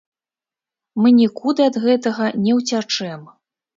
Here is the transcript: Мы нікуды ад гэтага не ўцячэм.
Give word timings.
Мы 1.03 1.11
нікуды 1.19 1.61
ад 1.73 1.77
гэтага 1.85 2.33
не 2.47 2.57
ўцячэм. 2.61 3.21